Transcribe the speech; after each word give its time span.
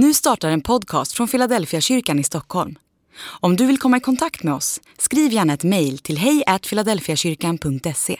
Nu 0.00 0.14
startar 0.14 0.50
en 0.50 0.60
podcast 0.60 1.12
från 1.12 1.28
Philadelphia 1.28 1.80
kyrkan 1.80 2.18
i 2.18 2.24
Stockholm. 2.24 2.78
Om 3.40 3.56
du 3.56 3.66
vill 3.66 3.78
komma 3.78 3.96
i 3.96 4.00
kontakt 4.00 4.42
med 4.42 4.54
oss, 4.54 4.80
skriv 4.98 5.32
gärna 5.32 5.52
ett 5.52 5.64
mejl 5.64 5.98
till 5.98 6.18
hejfiladelfiakyrkan.se. 6.18 8.16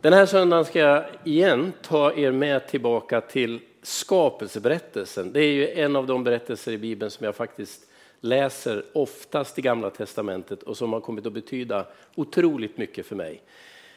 Den 0.00 0.12
här 0.12 0.26
söndagen 0.26 0.64
ska 0.64 0.78
jag 0.78 1.04
igen 1.24 1.72
ta 1.82 2.12
er 2.12 2.32
med 2.32 2.68
tillbaka 2.68 3.20
till 3.20 3.60
skapelseberättelsen. 3.82 5.32
Det 5.32 5.40
är 5.40 5.52
ju 5.52 5.68
en 5.68 5.96
av 5.96 6.06
de 6.06 6.24
berättelser 6.24 6.72
i 6.72 6.78
Bibeln 6.78 7.10
som 7.10 7.26
jag 7.26 7.36
faktiskt 7.36 7.80
läser 8.20 8.84
oftast 8.94 9.58
i 9.58 9.62
Gamla 9.62 9.90
Testamentet 9.90 10.62
och 10.62 10.76
som 10.76 10.92
har 10.92 11.00
kommit 11.00 11.26
att 11.26 11.32
betyda 11.32 11.86
otroligt 12.14 12.78
mycket 12.78 13.06
för 13.06 13.16
mig. 13.16 13.42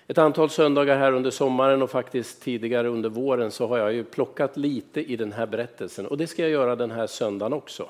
Ett 0.07 0.18
antal 0.18 0.49
söndagar 0.49 0.97
här 0.97 1.11
under 1.11 1.31
sommaren 1.31 1.81
och 1.81 1.91
faktiskt 1.91 2.41
tidigare 2.41 2.88
under 2.88 3.09
våren 3.09 3.52
så 3.52 3.67
har 3.67 3.77
jag 3.77 3.93
ju 3.93 4.04
plockat 4.04 4.57
lite 4.57 5.11
i 5.11 5.16
den 5.16 5.31
här 5.31 5.45
berättelsen 5.45 6.07
och 6.07 6.17
det 6.17 6.27
ska 6.27 6.41
jag 6.41 6.52
göra 6.52 6.75
den 6.75 6.91
här 6.91 7.07
söndagen 7.07 7.53
också. 7.53 7.89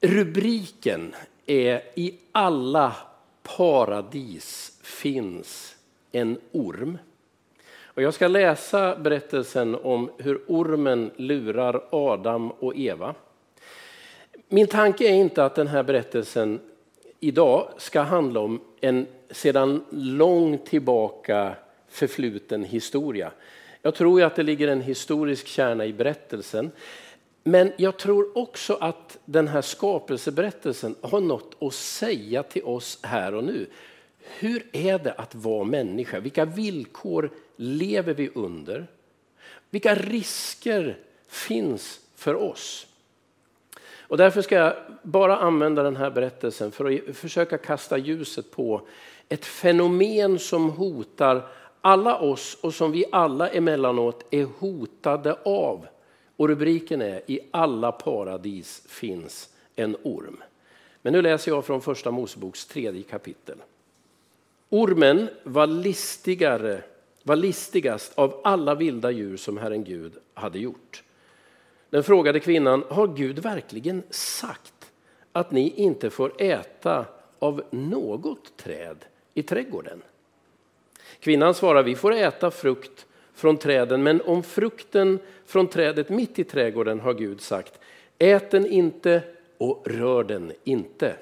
Rubriken 0.00 1.14
är 1.46 1.82
I 1.94 2.14
alla 2.32 2.96
paradis 3.42 4.78
finns 4.82 5.76
en 6.12 6.38
orm. 6.52 6.98
Och 7.84 8.02
jag 8.02 8.14
ska 8.14 8.28
läsa 8.28 8.96
berättelsen 8.96 9.74
om 9.74 10.10
hur 10.18 10.40
ormen 10.46 11.10
lurar 11.16 11.84
Adam 11.90 12.50
och 12.50 12.76
Eva. 12.76 13.14
Min 14.48 14.66
tanke 14.66 15.08
är 15.08 15.14
inte 15.14 15.44
att 15.44 15.54
den 15.54 15.66
här 15.66 15.82
berättelsen 15.82 16.60
idag 17.20 17.68
ska 17.76 18.00
handla 18.00 18.40
om 18.40 18.60
en 18.80 19.06
sedan 19.30 19.84
långt 19.90 20.66
tillbaka 20.66 21.56
förfluten 21.88 22.64
historia. 22.64 23.32
Jag 23.82 23.94
tror 23.94 24.22
att 24.22 24.36
det 24.36 24.42
ligger 24.42 24.68
en 24.68 24.80
historisk 24.80 25.46
kärna 25.46 25.86
i 25.86 25.92
berättelsen. 25.92 26.70
Men 27.42 27.72
jag 27.76 27.98
tror 27.98 28.38
också 28.38 28.74
att 28.80 29.18
den 29.24 29.48
här 29.48 29.62
skapelseberättelsen 29.62 30.94
har 31.00 31.20
något 31.20 31.56
att 31.62 31.74
säga 31.74 32.42
till 32.42 32.64
oss 32.64 32.98
här 33.02 33.34
och 33.34 33.44
nu. 33.44 33.66
Hur 34.38 34.66
är 34.72 34.98
det 34.98 35.12
att 35.12 35.34
vara 35.34 35.64
människa? 35.64 36.20
Vilka 36.20 36.44
villkor 36.44 37.30
lever 37.56 38.14
vi 38.14 38.30
under? 38.34 38.86
Vilka 39.70 39.94
risker 39.94 40.98
finns 41.28 42.00
för 42.16 42.34
oss? 42.34 42.86
Och 44.08 44.16
därför 44.16 44.42
ska 44.42 44.54
jag 44.54 44.74
bara 45.02 45.36
använda 45.36 45.82
den 45.82 45.96
här 45.96 46.10
berättelsen 46.10 46.72
för 46.72 46.84
att 46.84 47.16
försöka 47.16 47.58
kasta 47.58 47.98
ljuset 47.98 48.50
på 48.50 48.80
ett 49.28 49.44
fenomen 49.44 50.38
som 50.38 50.70
hotar 50.70 51.42
alla 51.80 52.18
oss 52.18 52.58
och 52.60 52.74
som 52.74 52.92
vi 52.92 53.04
alla 53.12 53.48
emellanåt 53.48 54.24
är 54.30 54.44
hotade 54.58 55.36
av. 55.44 55.86
Och 56.36 56.48
rubriken 56.48 57.02
är 57.02 57.22
I 57.26 57.40
alla 57.50 57.92
paradis 57.92 58.82
finns 58.88 59.48
en 59.76 59.96
orm. 60.02 60.42
Men 61.02 61.12
nu 61.12 61.22
läser 61.22 61.50
jag 61.50 61.64
från 61.64 61.80
första 61.80 62.10
Moseboks 62.10 62.66
tredje 62.66 63.02
kapitel. 63.02 63.58
Ormen 64.68 65.28
var 65.42 65.66
listigare 65.66 66.82
var 67.26 67.36
listigast 67.36 68.12
av 68.14 68.40
alla 68.44 68.74
vilda 68.74 69.10
djur 69.10 69.36
som 69.36 69.58
Herren 69.58 69.84
Gud 69.84 70.12
hade 70.34 70.58
gjort. 70.58 71.02
Den 71.90 72.02
frågade 72.02 72.40
kvinnan, 72.40 72.84
har 72.88 73.06
Gud 73.06 73.38
verkligen 73.38 74.02
sagt 74.10 74.92
att 75.32 75.50
ni 75.50 75.72
inte 75.76 76.10
får 76.10 76.42
äta 76.42 77.04
av 77.38 77.62
något 77.70 78.56
träd 78.56 79.04
i 79.34 79.42
trädgården? 79.42 80.02
Kvinnan 81.20 81.54
svarar, 81.54 81.82
vi 81.82 81.94
får 81.94 82.12
äta 82.12 82.50
frukt 82.50 83.06
från 83.34 83.56
träden, 83.56 84.02
men 84.02 84.20
om 84.20 84.42
frukten 84.42 85.18
från 85.46 85.66
trädet 85.66 86.08
mitt 86.08 86.38
i 86.38 86.44
trädgården 86.44 87.00
har 87.00 87.14
Gud 87.14 87.40
sagt, 87.40 87.80
ät 88.18 88.50
den 88.50 88.66
inte 88.66 89.22
och 89.58 89.82
rör 89.86 90.24
den 90.24 90.52
inte. 90.64 91.16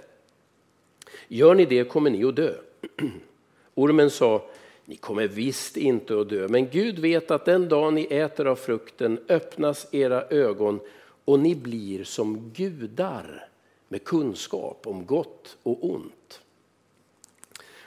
Gör 1.28 1.54
ni 1.54 1.64
det 1.64 1.84
kommer 1.84 2.10
ni 2.10 2.24
att 2.24 2.36
dö. 2.36 2.54
Ormen 3.74 4.10
sa, 4.10 4.42
ni 4.84 4.96
kommer 4.96 5.28
visst 5.28 5.76
inte 5.76 6.20
att 6.20 6.28
dö, 6.28 6.48
men 6.48 6.68
Gud 6.68 6.98
vet 6.98 7.30
att 7.30 7.44
den 7.44 7.68
dag 7.68 7.92
ni 7.92 8.06
äter 8.10 8.46
av 8.46 8.56
frukten 8.56 9.18
öppnas 9.28 9.86
era 9.94 10.22
ögon 10.22 10.80
och 11.24 11.38
ni 11.38 11.54
blir 11.54 12.04
som 12.04 12.50
gudar 12.50 13.48
med 13.88 14.04
kunskap 14.04 14.86
om 14.86 15.06
gott 15.06 15.56
och 15.62 15.90
ont. 15.90 16.40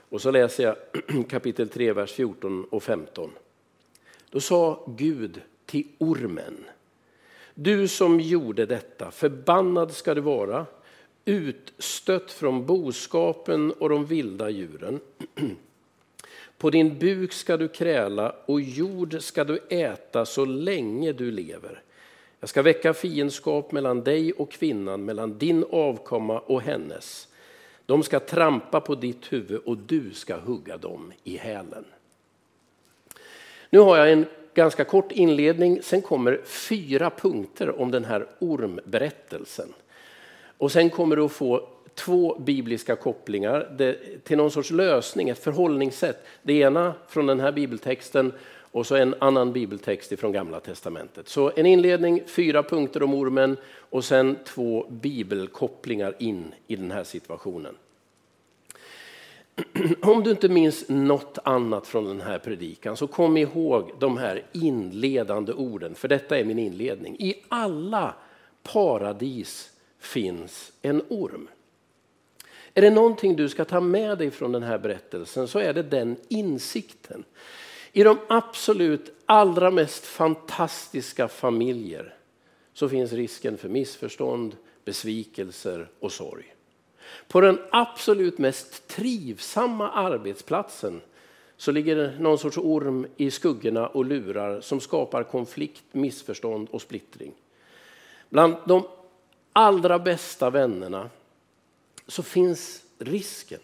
Och 0.10 0.22
så 0.22 0.32
läser 0.32 0.64
jag 0.64 0.76
kapitel 1.30 1.70
3, 1.70 1.94
vers 1.94 2.12
14 2.12 2.64
och 2.64 2.84
15. 2.84 3.32
Då 4.30 4.40
sa 4.40 4.86
Gud 4.98 5.42
till 5.66 5.88
ormen. 5.98 6.66
Du 7.54 7.88
som 7.88 8.20
gjorde 8.20 8.66
detta, 8.66 9.12
förbannad 9.12 9.92
ska 9.92 10.14
du 10.14 10.22
vara, 10.22 10.66
utstött 11.26 12.32
från 12.32 12.66
boskapen 12.66 13.72
och 13.72 13.90
de 13.90 14.06
vilda 14.06 14.50
djuren. 14.50 15.00
På 16.58 16.70
din 16.70 17.00
buk 17.00 17.34
ska 17.34 17.58
du 17.58 17.68
kräla 17.68 18.36
och 18.46 18.62
jord 18.62 19.22
ska 19.22 19.44
du 19.44 19.60
äta 19.70 20.26
så 20.26 20.46
länge 20.46 21.12
du 21.12 21.32
lever. 21.32 21.82
Jag 22.40 22.50
ska 22.50 22.62
väcka 22.62 22.94
fiendskap 22.94 23.72
mellan 23.72 24.04
dig 24.04 24.34
och 24.34 24.52
kvinnan, 24.52 25.06
mellan 25.06 25.38
din 25.38 25.66
avkomma 25.72 26.40
och 26.40 26.62
hennes. 26.62 27.28
De 27.86 28.04
ska 28.04 28.20
trampa 28.20 28.82
på 28.82 28.96
ditt 28.96 29.34
huvud 29.34 29.62
och 29.66 29.78
du 29.78 30.12
ska 30.14 30.38
hugga 30.38 30.78
dem 30.78 31.14
i 31.24 31.38
hälen. 31.38 31.86
Nu 33.70 33.80
har 33.80 33.98
jag 33.98 34.12
en 34.12 34.26
ganska 34.54 34.84
kort 34.84 35.12
inledning, 35.12 35.82
sen 35.82 36.02
kommer 36.02 36.42
fyra 36.46 37.10
punkter 37.10 37.82
om 37.82 37.92
den 37.92 38.06
här 38.06 38.28
ormberättelsen. 38.40 39.74
Och 40.58 40.72
sen 40.72 40.90
kommer 40.90 41.16
du 41.16 41.24
att 41.24 41.32
få 41.32 41.70
två 41.98 42.40
bibliska 42.40 42.96
kopplingar 42.96 43.78
till 44.24 44.38
någon 44.38 44.52
sorts 44.52 44.72
lösning, 44.72 45.30
ett 45.30 45.44
förhållningssätt. 45.44 46.26
Det 46.42 46.54
ena 46.54 46.94
från 47.08 47.26
den 47.26 47.40
här 47.40 47.52
bibeltexten 47.52 48.34
och 48.72 48.88
så 48.88 48.96
en 48.96 49.16
annan 49.20 49.54
bibeltext 49.54 50.20
från 50.20 50.32
Gamla 50.32 50.60
Testamentet. 50.60 51.28
Så 51.30 51.52
en 51.56 51.66
inledning, 51.66 52.24
fyra 52.28 52.64
punkter 52.64 53.04
om 53.04 53.14
ormen 53.14 53.58
och 53.90 54.06
sen 54.06 54.38
två 54.46 54.88
bibelkopplingar 54.90 56.16
in 56.20 56.54
i 56.68 56.76
den 56.76 56.92
här 56.92 57.04
situationen. 57.04 57.76
Om 60.02 60.24
du 60.24 60.32
inte 60.32 60.50
minns 60.50 60.90
något 60.90 61.38
annat 61.44 61.88
från 61.88 62.06
den 62.06 62.22
här 62.22 62.40
predikan 62.40 62.98
så 62.98 63.08
kom 63.08 63.38
ihåg 63.38 63.92
de 64.00 64.18
här 64.18 64.44
inledande 64.52 65.54
orden, 65.54 65.96
för 65.96 66.08
detta 66.08 66.38
är 66.38 66.44
min 66.44 66.60
inledning. 66.60 67.16
I 67.20 67.36
alla 67.48 68.14
paradis 68.64 69.72
finns 70.00 70.72
en 70.82 71.02
orm. 71.10 71.48
Är 72.78 72.82
det 72.82 72.90
någonting 72.90 73.36
du 73.36 73.50
ska 73.50 73.66
ta 73.66 73.80
med 73.80 74.18
dig 74.18 74.32
från 74.32 74.52
den 74.52 74.64
här 74.64 74.78
berättelsen 74.78 75.48
så 75.48 75.60
är 75.60 75.74
det 75.74 75.84
den 75.84 76.16
insikten. 76.28 77.24
I 77.92 78.04
de 78.04 78.18
absolut 78.28 79.14
allra 79.26 79.72
mest 79.72 80.06
fantastiska 80.06 81.28
familjer 81.28 82.16
så 82.74 82.90
finns 82.90 83.14
risken 83.14 83.58
för 83.58 83.70
missförstånd, 83.70 84.56
besvikelser 84.86 85.88
och 86.00 86.12
sorg. 86.12 86.56
På 87.28 87.42
den 87.42 87.60
absolut 87.72 88.38
mest 88.38 88.88
trivsamma 88.88 89.92
arbetsplatsen 89.92 91.02
så 91.58 91.72
ligger 91.72 91.96
det 91.96 92.20
någon 92.20 92.38
sorts 92.38 92.58
orm 92.58 93.08
i 93.18 93.32
skuggorna 93.32 93.88
och 93.88 94.06
lurar 94.06 94.62
som 94.62 94.80
skapar 94.80 95.24
konflikt, 95.24 95.84
missförstånd 95.92 96.68
och 96.72 96.82
splittring. 96.82 97.34
Bland 98.30 98.56
de 98.66 98.88
allra 99.54 100.00
bästa 100.00 100.50
vännerna 100.50 101.10
så 102.08 102.24
finns 102.24 102.84
risken 102.98 103.60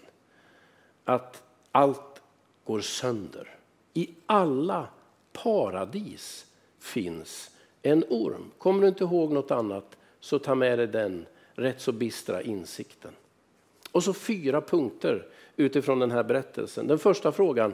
att 1.03 1.43
allt 1.71 2.21
går 2.63 2.81
sönder. 2.81 3.55
I 3.93 4.09
alla 4.25 4.87
paradis 5.33 6.45
finns 6.79 7.51
en 7.81 8.03
orm. 8.09 8.51
Kommer 8.57 8.81
du 8.81 8.87
inte 8.87 9.03
ihåg 9.03 9.31
något 9.31 9.51
annat 9.51 9.97
så 10.19 10.39
ta 10.39 10.55
med 10.55 10.79
dig 10.79 10.87
den 10.87 11.25
rätt 11.53 11.81
så 11.81 11.91
bistra 11.91 12.41
insikten. 12.41 13.11
Och 13.91 14.03
så 14.03 14.13
fyra 14.13 14.61
punkter 14.61 15.27
utifrån 15.55 15.99
den 15.99 16.11
här 16.11 16.23
berättelsen. 16.23 16.87
Den 16.87 16.99
första 16.99 17.31
frågan, 17.31 17.73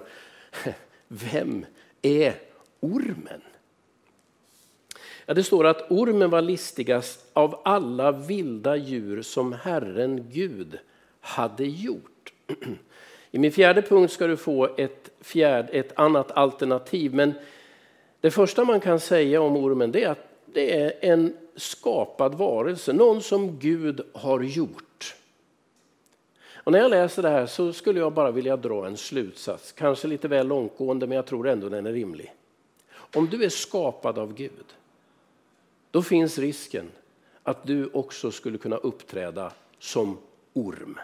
vem 1.08 1.66
är 2.02 2.36
ormen? 2.80 3.42
Ja, 5.30 5.36
det 5.36 5.44
står 5.44 5.66
att 5.66 5.92
ormen 5.92 6.30
var 6.30 6.42
listigast 6.42 7.26
av 7.34 7.62
alla 7.64 8.12
vilda 8.12 8.76
djur 8.76 9.22
som 9.22 9.54
Herren 9.54 10.28
Gud 10.32 10.80
hade 11.22 11.66
gjort. 11.66 12.34
I 13.32 13.40
min 13.40 13.52
fjärde 13.52 13.82
punkt 13.82 14.12
ska 14.12 14.28
du 14.28 14.38
få 14.38 14.76
ett, 14.78 15.10
fjärde, 15.22 15.70
ett 15.72 16.00
annat 16.00 16.32
alternativ. 16.32 17.14
Men 17.14 17.34
det 18.22 18.32
första 18.32 18.64
man 18.64 18.80
kan 18.80 19.00
säga 19.00 19.42
om 19.42 19.58
ormen 19.58 19.96
är 19.96 20.08
att 20.08 20.28
det 20.46 20.82
är 20.82 20.94
en 21.02 21.34
skapad 21.56 22.36
varelse, 22.36 22.94
någon 22.94 23.22
som 23.22 23.60
Gud 23.60 24.02
har 24.14 24.42
gjort. 24.42 25.16
Och 26.54 26.72
när 26.72 26.80
jag 26.80 26.92
läser 26.92 27.22
det 27.22 27.30
här 27.30 27.46
så 27.46 27.74
skulle 27.74 28.00
jag 28.00 28.14
bara 28.14 28.32
vilja 28.32 28.58
dra 28.58 28.88
en 28.88 28.98
slutsats, 28.98 29.72
kanske 29.72 30.08
lite 30.08 30.28
väl 30.28 30.48
långtgående 30.48 31.08
men 31.08 31.16
jag 31.16 31.26
tror 31.26 31.48
ändå 31.48 31.70
den 31.70 31.86
är 31.86 31.94
rimlig. 31.94 32.34
Om 33.16 33.28
du 33.32 33.44
är 33.44 33.50
skapad 33.50 34.20
av 34.20 34.34
Gud 34.34 34.66
då 35.92 36.02
finns 36.02 36.38
risken 36.38 36.92
att 37.44 37.68
du 37.68 37.90
också 37.94 38.32
skulle 38.32 38.58
kunna 38.58 38.78
uppträda 38.78 39.52
som 39.80 40.18
orm. 40.54 41.00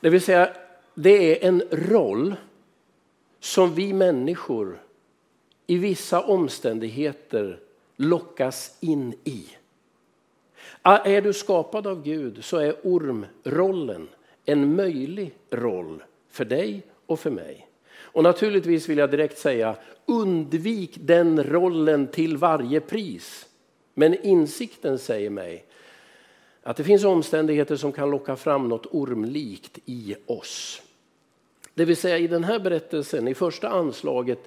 Det 0.00 0.10
vill 0.10 0.20
säga, 0.20 0.56
det 0.94 1.44
är 1.44 1.48
en 1.48 1.62
roll 1.70 2.34
som 3.40 3.74
vi 3.74 3.92
människor 3.92 4.78
i 5.66 5.78
vissa 5.78 6.20
omständigheter 6.20 7.60
lockas 7.96 8.76
in 8.80 9.14
i. 9.24 9.46
Ah, 10.82 10.98
är 10.98 11.22
du 11.22 11.32
skapad 11.32 11.86
av 11.86 12.02
Gud 12.02 12.44
så 12.44 12.56
är 12.56 12.76
ormrollen 12.82 14.08
en 14.44 14.76
möjlig 14.76 15.34
roll 15.50 16.02
för 16.28 16.44
dig 16.44 16.82
och 17.06 17.20
för 17.20 17.30
mig. 17.30 17.68
Och 17.94 18.22
naturligtvis 18.22 18.88
vill 18.88 18.98
jag 18.98 19.10
direkt 19.10 19.38
säga, 19.38 19.76
undvik 20.06 20.96
den 21.00 21.44
rollen 21.44 22.06
till 22.06 22.36
varje 22.36 22.80
pris. 22.80 23.46
Men 23.94 24.26
insikten 24.26 24.98
säger 24.98 25.30
mig 25.30 25.64
att 26.62 26.76
det 26.76 26.84
finns 26.84 27.04
omständigheter 27.04 27.76
som 27.76 27.92
kan 27.92 28.10
locka 28.10 28.36
fram 28.36 28.68
något 28.68 28.86
ormlikt 28.86 29.78
i 29.84 30.14
oss. 30.26 30.82
Det 31.74 31.84
vill 31.84 31.96
säga 31.96 32.18
i 32.18 32.26
den 32.26 32.44
här 32.44 32.58
berättelsen, 32.58 33.28
i 33.28 33.34
första 33.34 33.68
anslaget, 33.68 34.38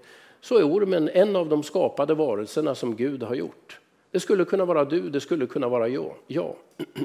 så 0.42 0.58
är 0.58 0.64
ormen 0.64 1.10
en 1.14 1.36
av 1.36 1.50
de 1.50 1.64
skapade 1.64 2.14
varelserna 2.14 2.76
som 2.76 2.96
Gud 2.96 3.24
har 3.24 3.36
gjort. 3.36 3.80
Det 4.12 4.20
skulle 4.20 4.46
kunna 4.46 4.66
vara 4.66 4.86
du, 4.86 5.10
det 5.10 5.22
skulle 5.22 5.48
kunna 5.48 5.70
vara 5.70 5.88
jag. 5.88 6.14
Ja. 6.28 6.56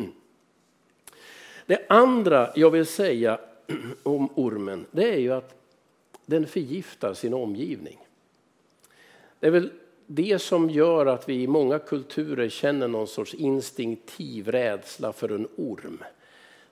Det 1.66 1.86
andra 1.88 2.50
jag 2.54 2.70
vill 2.70 2.86
säga 2.86 3.40
om 4.02 4.28
ormen, 4.34 4.86
det 4.90 5.14
är 5.14 5.18
ju 5.18 5.32
att 5.32 5.54
den 6.26 6.46
förgiftar 6.46 7.14
sin 7.14 7.34
omgivning. 7.34 7.98
Det 9.40 9.46
är 9.46 9.50
väl 9.50 9.70
det 10.12 10.38
som 10.38 10.70
gör 10.70 11.06
att 11.06 11.28
vi 11.28 11.42
i 11.42 11.46
många 11.46 11.78
kulturer 11.78 12.48
känner 12.48 12.88
någon 12.88 13.06
sorts 13.06 13.34
instinktiv 13.34 14.48
rädsla 14.48 15.12
för 15.12 15.28
en 15.28 15.48
orm. 15.56 16.04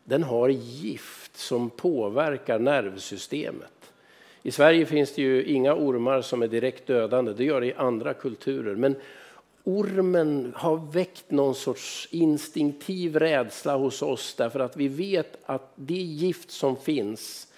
Den 0.05 0.23
har 0.23 0.49
gift 0.49 1.37
som 1.37 1.71
påverkar 1.71 2.59
nervsystemet. 2.59 3.93
I 4.43 4.51
Sverige 4.51 4.87
finns 4.87 5.15
det 5.15 5.23
ju 5.23 5.45
inga 5.45 5.75
ormar 5.75 6.23
som 6.23 6.43
är 6.43 6.49
direkt 6.49 6.87
dödande, 6.87 7.33
det 7.33 7.45
gör 7.45 7.61
det 7.61 7.67
i 7.67 7.75
andra 7.75 8.15
kulturer. 8.15 8.75
Men 8.75 8.97
ormen 9.65 10.53
har 10.57 10.93
väckt 10.93 11.31
någon 11.31 11.55
sorts 11.55 12.09
instinktiv 12.11 13.17
rädsla 13.17 13.77
hos 13.77 14.03
oss 14.03 14.35
därför 14.35 14.61
att 14.61 14.77
vi 14.77 14.89
vet 14.89 15.39
att 15.47 15.73
det 15.75 15.95
gift 15.95 16.51
som 16.51 16.77
finns 16.77 17.49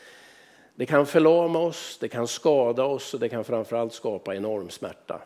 det 0.75 0.87
kan 0.87 1.07
förlama 1.07 1.59
oss, 1.59 1.99
det 2.01 2.09
kan 2.09 2.29
skada 2.29 2.85
oss 2.85 3.15
och 3.15 3.21
det 3.21 3.29
kan 3.29 3.45
framförallt 3.45 3.93
skapa 3.93 4.35
enorm 4.37 4.71
smärta. 4.71 5.21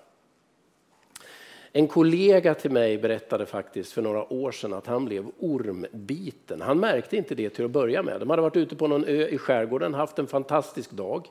En 1.77 1.89
kollega 1.89 2.55
till 2.55 2.71
mig 2.71 2.99
berättade 2.99 3.47
faktiskt 3.47 3.93
för 3.93 4.03
några 4.03 4.33
år 4.33 4.53
sedan 4.53 4.73
att 4.73 4.87
han 4.87 5.05
blev 5.05 5.27
ormbiten. 5.39 6.61
Han 6.61 6.81
märkte 6.81 7.17
inte 7.17 7.35
det 7.35 7.51
till 7.51 7.65
att 7.65 7.71
börja 7.71 8.03
med. 8.03 8.21
De 8.21 8.31
hade 8.31 8.43
varit 8.43 8.57
ute 8.57 8.77
på 8.77 8.87
någon 8.87 9.05
ö 9.05 9.27
i 9.27 9.39
skärgården, 9.39 9.95
haft 9.95 10.19
en 10.19 10.27
fantastisk 10.27 10.91
dag. 10.91 11.29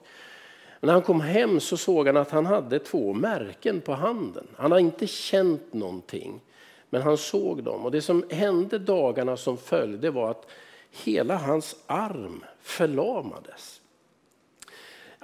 Men 0.80 0.88
när 0.88 0.94
han 0.94 1.02
kom 1.02 1.22
hem 1.22 1.60
så 1.60 1.78
såg 1.78 2.08
han 2.08 2.18
att 2.18 2.32
han 2.32 2.46
hade 2.46 2.80
två 2.80 3.14
märken 3.14 3.82
på 3.82 3.94
handen. 3.94 4.48
Han 4.56 4.72
har 4.72 4.80
inte 4.80 5.08
känt 5.08 5.74
någonting, 5.74 6.42
men 6.90 7.02
han 7.02 7.18
såg 7.18 7.64
dem. 7.64 7.86
Och 7.86 7.92
det 7.92 8.02
som 8.02 8.24
hände 8.30 8.80
dagarna 8.80 9.38
som 9.38 9.58
följde 9.58 10.12
var 10.12 10.32
att 10.32 10.48
hela 10.92 11.38
hans 11.38 11.76
arm 11.86 12.44
förlamades. 12.62 13.82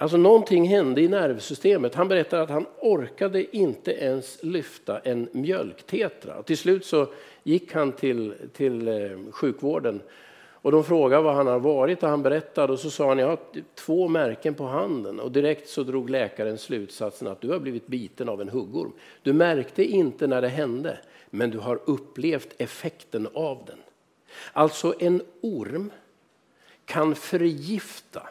Alltså 0.00 0.16
någonting 0.16 0.68
hände 0.68 1.00
i 1.00 1.08
nervsystemet. 1.08 1.94
Han 1.94 2.08
berättade 2.08 2.42
att 2.42 2.50
han 2.50 2.66
orkade 2.78 3.56
inte 3.56 3.92
ens 3.92 4.42
lyfta 4.42 4.98
en 4.98 5.28
mjölktetra. 5.32 6.42
Till 6.42 6.58
slut 6.58 6.84
så 6.84 7.06
gick 7.42 7.72
han 7.72 7.92
till, 7.92 8.34
till 8.52 8.88
eh, 8.88 9.32
sjukvården 9.32 10.00
och 10.52 10.72
de 10.72 10.84
frågade 10.84 11.22
var 11.22 11.32
han 11.32 11.46
har 11.46 11.58
varit 11.58 12.02
och 12.02 12.08
han 12.08 12.22
berättade 12.22 12.72
och 12.72 12.78
så 12.78 12.90
sa 12.90 13.08
han 13.08 13.18
jag 13.18 13.28
har 13.28 13.38
två 13.74 14.08
märken 14.08 14.54
på 14.54 14.64
handen 14.64 15.20
och 15.20 15.32
direkt 15.32 15.68
så 15.68 15.82
drog 15.82 16.10
läkaren 16.10 16.58
slutsatsen 16.58 17.28
att 17.28 17.40
du 17.40 17.48
har 17.48 17.58
blivit 17.58 17.86
biten 17.86 18.28
av 18.28 18.40
en 18.40 18.48
huggorm. 18.48 18.92
Du 19.22 19.32
märkte 19.32 19.84
inte 19.84 20.26
när 20.26 20.42
det 20.42 20.48
hände 20.48 20.98
men 21.30 21.50
du 21.50 21.58
har 21.58 21.80
upplevt 21.84 22.54
effekten 22.58 23.28
av 23.34 23.62
den. 23.66 23.78
Alltså 24.52 24.94
en 24.98 25.22
orm 25.40 25.90
kan 26.84 27.14
förgifta 27.14 28.22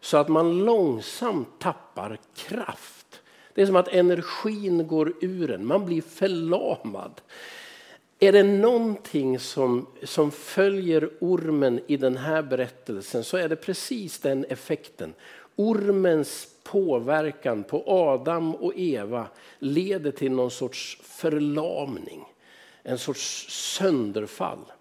så 0.00 0.16
att 0.16 0.28
man 0.28 0.64
långsamt 0.64 1.48
tappar 1.58 2.18
kraft. 2.36 3.20
Det 3.54 3.62
är 3.62 3.66
som 3.66 3.76
att 3.76 3.88
energin 3.88 4.86
går 4.86 5.12
ur 5.20 5.50
en, 5.50 5.66
man 5.66 5.86
blir 5.86 6.02
förlamad. 6.02 7.20
Är 8.18 8.32
det 8.32 8.42
någonting 8.42 9.38
som, 9.38 9.86
som 10.02 10.30
följer 10.30 11.10
ormen 11.20 11.80
i 11.86 11.96
den 11.96 12.16
här 12.16 12.42
berättelsen 12.42 13.24
så 13.24 13.36
är 13.36 13.48
det 13.48 13.56
precis 13.56 14.18
den 14.18 14.44
effekten. 14.44 15.14
Ormens 15.56 16.48
påverkan 16.62 17.64
på 17.64 17.82
Adam 17.86 18.54
och 18.54 18.72
Eva 18.76 19.26
leder 19.58 20.10
till 20.10 20.32
någon 20.32 20.50
sorts 20.50 20.98
förlamning, 21.02 22.24
en 22.82 22.98
sorts 22.98 23.46
sönderfall. 23.50 24.72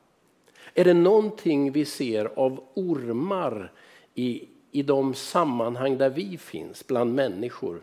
Är 0.73 0.83
det 0.83 0.93
någonting 0.93 1.71
vi 1.71 1.85
ser 1.85 2.25
av 2.25 2.63
ormar 2.73 3.71
i, 4.15 4.47
i 4.77 4.81
de 4.81 5.13
sammanhang 5.13 5.97
där 5.97 6.09
vi 6.09 6.37
finns, 6.37 6.87
bland 6.87 7.13
människor, 7.13 7.81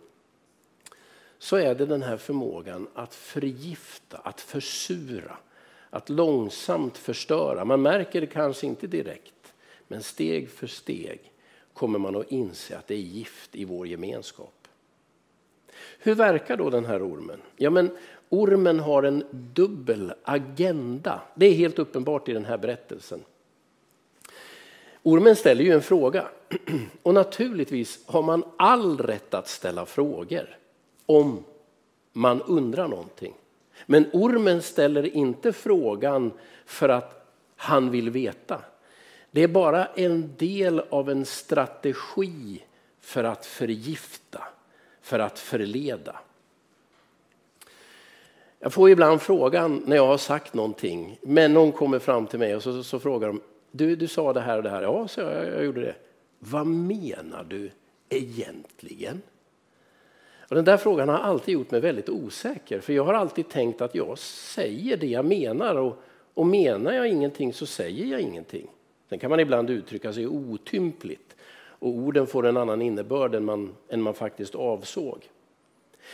så 1.39 1.57
är 1.57 1.75
det 1.75 1.87
den 1.87 2.03
här 2.03 2.17
förmågan 2.17 2.89
att 2.95 3.15
förgifta, 3.15 4.17
att 4.17 4.41
försura, 4.41 5.37
att 5.91 6.09
långsamt 6.09 6.99
förstöra. 6.99 7.65
Man 7.65 7.83
märker 7.83 8.21
det 8.21 8.27
kanske 8.27 8.67
inte 8.67 8.87
direkt, 8.87 9.55
men 9.89 10.03
steg 10.03 10.51
för 10.51 10.67
steg 10.67 11.33
kommer 11.73 11.99
man 11.99 12.17
att 12.17 12.31
inse 12.31 12.79
att 12.79 12.87
det 12.87 12.95
är 12.95 12.99
gift 12.99 13.57
i 13.57 13.65
vår 13.65 13.87
gemenskap. 13.87 14.69
Hur 15.99 16.15
verkar 16.15 16.57
då 16.57 16.71
den 16.71 16.85
här 16.85 17.09
ormen? 17.09 17.41
Ja, 17.57 17.71
men 17.71 17.97
ormen 18.29 18.81
har 18.81 19.03
en 19.03 19.25
dubbel 19.31 20.13
agenda. 20.23 21.23
Det 21.35 21.47
är 21.47 21.55
helt 21.55 21.79
uppenbart 21.79 22.29
i 22.29 22.33
den 22.33 22.45
här 22.45 22.59
berättelsen. 22.59 23.25
Ormen 25.07 25.37
ställer 25.37 25.65
ju 25.65 25.73
en 25.73 25.83
fråga. 25.83 26.29
Och 27.03 27.15
naturligtvis 27.15 28.01
har 28.07 28.23
man 28.23 28.45
all 28.59 28.99
rätt 28.99 29.35
att 29.35 29.49
ställa 29.49 29.87
frågor 29.87 30.59
om 31.07 31.45
man 32.13 32.43
undrar 32.43 32.89
någonting. 32.89 33.35
Men 33.87 34.07
ormen 34.13 34.63
ställer 34.63 35.17
inte 35.17 35.53
frågan 35.53 36.33
för 36.67 36.89
att 36.89 37.27
han 37.57 37.91
vill 37.91 38.11
veta. 38.11 38.61
Det 39.31 39.43
är 39.43 39.49
bara 39.49 39.87
en 39.87 40.35
del 40.39 40.81
av 40.91 41.11
en 41.11 41.27
strategi 41.27 42.63
för 43.01 43.25
att 43.25 43.47
förgifta, 43.47 44.43
för 45.03 45.19
att 45.19 45.39
förleda. 45.39 46.17
Jag 48.59 48.73
får 48.73 48.91
ibland 48.91 49.23
frågan 49.23 49.83
när 49.87 49.97
jag 49.97 50.07
har 50.07 50.19
sagt 50.19 50.55
någonting, 50.55 51.19
men 51.23 51.55
någon 51.55 51.73
kommer 51.73 51.99
fram 51.99 52.27
till 52.27 52.39
mig 52.39 52.57
och 52.57 52.63
så, 52.63 52.83
så 52.83 52.99
frågar 52.99 53.29
de, 53.29 53.41
du, 53.77 53.97
du 53.97 54.09
sa 54.09 54.33
det 54.33 54.41
här 54.41 54.57
och 54.57 54.63
det 54.63 54.71
här. 54.71 54.83
Ja, 54.83 55.09
så 55.09 55.21
jag, 55.21 55.47
jag 55.47 55.65
gjorde 55.65 55.81
det. 55.81 55.95
Vad 56.39 56.67
menar 56.67 57.47
du 57.49 57.71
egentligen? 58.09 59.23
Och 60.49 60.55
den 60.55 60.65
där 60.65 60.77
frågan 60.77 61.09
har 61.09 61.19
alltid 61.19 61.55
gjort 61.55 61.71
mig 61.71 61.81
väldigt 61.81 62.09
osäker. 62.09 62.81
För 62.81 62.93
jag 62.93 63.05
har 63.05 63.15
alltid 63.15 63.49
tänkt 63.49 63.81
att 63.81 63.95
jag 63.95 64.19
säger 64.19 64.97
det 64.97 65.07
jag 65.07 65.25
menar. 65.25 65.75
Och, 65.75 66.03
och 66.35 66.47
menar 66.47 66.93
jag 66.93 67.09
ingenting 67.09 67.53
så 67.53 67.67
säger 67.67 68.07
jag 68.07 68.21
ingenting. 68.21 68.67
Sen 69.09 69.19
kan 69.19 69.31
man 69.31 69.41
ibland 69.41 69.71
uttrycka 69.71 70.13
sig 70.13 70.27
otympligt. 70.27 71.37
Och 71.67 71.89
orden 71.89 72.27
får 72.27 72.47
en 72.47 72.57
annan 72.57 72.83
innebörd 72.83 73.35
än 73.35 73.45
man, 73.45 73.75
än 73.89 74.03
man 74.03 74.15
faktiskt 74.15 74.55
avsåg. 74.55 75.29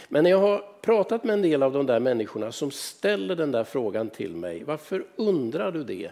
Men 0.09 0.25
när 0.25 0.31
jag 0.31 0.39
har 0.39 0.65
pratat 0.81 1.25
med 1.25 1.35
en 1.35 1.43
del 1.43 1.63
av 1.63 1.73
de 1.73 1.87
där 1.87 2.01
människorna 2.01 2.53
som 2.53 2.71
ställer 2.71 3.37
den 3.37 3.53
där 3.53 3.65
frågan 3.65 4.11
till 4.11 4.37
mig. 4.37 4.65
Varför 4.65 5.05
undrar 5.17 5.73
du 5.73 5.85
det? 5.85 6.11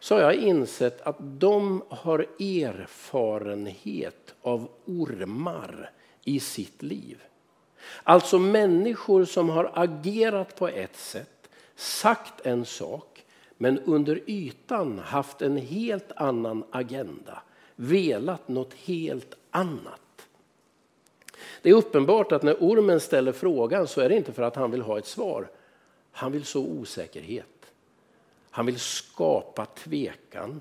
Så 0.00 0.14
har 0.14 0.22
jag 0.22 0.34
insett 0.34 1.00
att 1.00 1.16
de 1.18 1.82
har 1.88 2.18
erfarenhet 2.38 4.34
av 4.42 4.68
ormar 4.84 5.90
i 6.24 6.40
sitt 6.40 6.82
liv. 6.82 7.22
Alltså 8.02 8.38
människor 8.38 9.24
som 9.24 9.48
har 9.48 9.70
agerat 9.74 10.56
på 10.56 10.68
ett 10.68 10.96
sätt, 10.96 11.48
sagt 11.76 12.46
en 12.46 12.64
sak 12.64 13.24
men 13.58 13.78
under 13.78 14.20
ytan 14.26 14.98
haft 14.98 15.42
en 15.42 15.56
helt 15.56 16.12
annan 16.16 16.64
agenda, 16.70 17.42
velat 17.76 18.48
något 18.48 18.74
helt 18.74 19.34
annat. 19.50 20.00
Det 21.62 21.70
är 21.70 21.74
uppenbart 21.74 22.32
att 22.32 22.42
när 22.42 22.54
ormen 22.54 23.00
ställer 23.00 23.32
frågan 23.32 23.86
så 23.86 24.00
är 24.00 24.08
det 24.08 24.16
inte 24.16 24.32
för 24.32 24.42
att 24.42 24.56
han 24.56 24.70
vill 24.70 24.82
ha 24.82 24.98
ett 24.98 25.06
svar. 25.06 25.48
Han 26.12 26.32
vill 26.32 26.44
så 26.44 26.64
osäkerhet. 26.66 27.55
Han 28.56 28.66
vill 28.66 28.78
skapa 28.78 29.66
tvekan. 29.66 30.60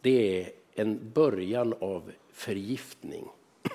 Det 0.00 0.40
är 0.40 0.50
en 0.74 1.10
början 1.14 1.74
av 1.80 2.12
förgiftning. 2.32 3.28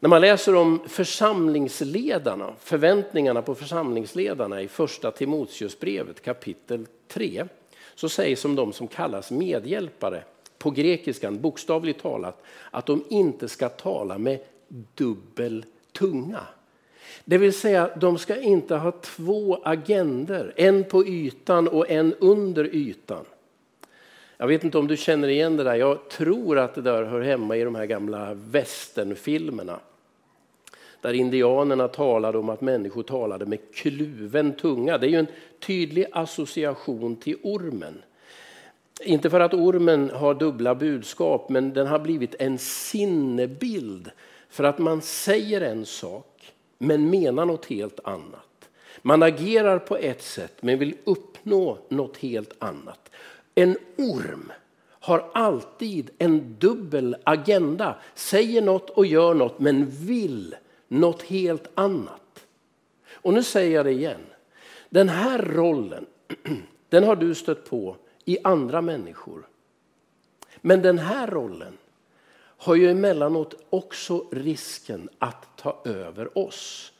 När 0.00 0.08
man 0.08 0.20
läser 0.20 0.54
om 0.54 0.80
församlingsledarna, 0.88 2.54
förväntningarna 2.60 3.42
på 3.42 3.54
församlingsledarna 3.54 4.62
i 4.62 4.68
första 4.68 5.10
Timoteusbrevet 5.10 6.22
kapitel 6.22 6.86
3 7.08 7.46
så 7.94 8.08
sägs 8.08 8.44
om 8.44 8.56
de 8.56 8.72
som 8.72 8.88
kallas 8.88 9.30
medhjälpare 9.30 10.24
på 10.58 10.70
grekiskan 10.70 11.40
bokstavligt 11.40 12.00
talat 12.02 12.42
att 12.70 12.86
de 12.86 13.04
inte 13.08 13.48
ska 13.48 13.68
tala 13.68 14.18
med 14.18 14.40
dubbel 14.94 15.64
tunga. 15.92 16.46
Det 17.24 17.38
vill 17.38 17.52
säga, 17.52 17.90
de 17.96 18.18
ska 18.18 18.36
inte 18.40 18.74
ha 18.74 18.92
två 18.92 19.60
agender, 19.64 20.52
en 20.56 20.84
på 20.84 21.06
ytan 21.06 21.68
och 21.68 21.90
en 21.90 22.14
under 22.14 22.74
ytan. 22.74 23.24
Jag 24.36 24.46
vet 24.46 24.64
inte 24.64 24.78
om 24.78 24.86
du 24.86 24.96
känner 24.96 25.28
igen 25.28 25.56
det 25.56 25.64
där. 25.64 25.74
Jag 25.74 26.08
tror 26.08 26.58
att 26.58 26.74
det 26.74 26.82
där 26.82 27.04
hör 27.04 27.20
hemma 27.20 27.56
i 27.56 27.64
de 27.64 27.74
här 27.74 27.86
gamla 27.86 28.34
västernfilmerna. 28.34 29.80
Där 31.00 31.12
indianerna 31.12 31.88
talade 31.88 32.38
om 32.38 32.48
att 32.48 32.60
människor 32.60 33.02
talade 33.02 33.46
med 33.46 33.58
kluven 33.74 34.52
tunga. 34.52 34.98
Det 34.98 35.06
är 35.06 35.10
ju 35.10 35.18
en 35.18 35.26
tydlig 35.60 36.06
association 36.12 37.16
till 37.16 37.36
ormen. 37.42 38.02
Inte 39.04 39.30
för 39.30 39.40
att 39.40 39.54
ormen 39.54 40.10
har 40.10 40.34
dubbla 40.34 40.74
budskap, 40.74 41.48
men 41.48 41.72
den 41.72 41.86
har 41.86 41.98
blivit 41.98 42.34
en 42.38 42.58
sinnebild 42.58 44.10
för 44.48 44.64
att 44.64 44.78
man 44.78 45.02
säger 45.02 45.60
en 45.60 45.86
sak 45.86 46.27
men 46.78 47.10
menar 47.10 47.46
något 47.46 47.66
helt 47.66 48.00
annat. 48.04 48.68
Man 49.02 49.22
agerar 49.22 49.78
på 49.78 49.96
ett 49.96 50.22
sätt 50.22 50.54
men 50.60 50.78
vill 50.78 50.96
uppnå 51.04 51.78
något 51.88 52.16
helt 52.16 52.52
annat. 52.58 53.10
En 53.54 53.76
orm 53.96 54.52
har 54.88 55.30
alltid 55.34 56.10
en 56.18 56.56
dubbel 56.58 57.16
agenda, 57.24 57.96
säger 58.14 58.62
något 58.62 58.90
och 58.90 59.06
gör 59.06 59.34
något 59.34 59.58
men 59.58 59.86
vill 59.90 60.56
något 60.88 61.22
helt 61.22 61.66
annat. 61.74 62.46
Och 63.12 63.34
nu 63.34 63.42
säger 63.42 63.76
jag 63.76 63.86
det 63.86 63.92
igen. 63.92 64.20
Den 64.90 65.08
här 65.08 65.38
rollen, 65.38 66.06
den 66.88 67.04
har 67.04 67.16
du 67.16 67.34
stött 67.34 67.70
på 67.70 67.96
i 68.24 68.38
andra 68.44 68.80
människor. 68.80 69.46
Men 70.60 70.82
den 70.82 70.98
här 70.98 71.26
rollen 71.26 71.77
har 72.58 72.74
ju 72.74 72.90
emellanåt 72.90 73.54
också 73.70 74.24
risken 74.30 75.08
att 75.18 75.56
ta 75.56 75.82
över 75.84 76.38
oss. 76.38 76.92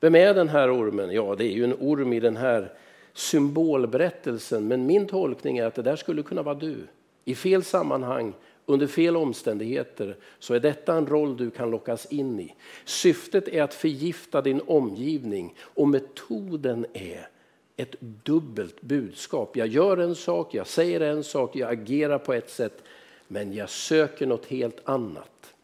Vem 0.00 0.14
är 0.14 0.34
den 0.34 0.48
här 0.48 0.70
ormen? 0.76 1.10
Ja, 1.10 1.34
det 1.38 1.44
är 1.44 1.52
ju 1.52 1.64
en 1.64 1.74
orm 1.80 2.12
i 2.12 2.20
den 2.20 2.36
här 2.36 2.72
symbolberättelsen. 3.12 4.68
Men 4.68 4.86
min 4.86 5.06
tolkning 5.06 5.58
är 5.58 5.66
att 5.66 5.74
det 5.74 5.82
där 5.82 5.96
skulle 5.96 6.22
kunna 6.22 6.42
vara 6.42 6.54
du. 6.54 6.76
I 7.24 7.34
fel 7.34 7.64
sammanhang, 7.64 8.32
under 8.66 8.86
fel 8.86 9.16
omständigheter, 9.16 10.16
så 10.38 10.54
är 10.54 10.60
detta 10.60 10.94
en 10.94 11.06
roll 11.06 11.36
du 11.36 11.50
kan 11.50 11.70
lockas 11.70 12.06
in 12.06 12.40
i. 12.40 12.54
Syftet 12.84 13.48
är 13.48 13.62
att 13.62 13.74
förgifta 13.74 14.42
din 14.42 14.60
omgivning 14.66 15.54
och 15.60 15.88
metoden 15.88 16.86
är 16.92 17.28
ett 17.76 18.00
dubbelt 18.00 18.82
budskap. 18.82 19.56
Jag 19.56 19.68
gör 19.68 19.96
en 19.96 20.14
sak, 20.14 20.54
jag 20.54 20.66
säger 20.66 21.00
en 21.00 21.24
sak, 21.24 21.56
jag 21.56 21.70
agerar 21.72 22.18
på 22.18 22.32
ett 22.32 22.50
sätt, 22.50 22.82
men 23.28 23.52
jag 23.52 23.70
söker 23.70 24.26
något 24.26 24.46
helt 24.46 24.80
annat. 24.84 25.54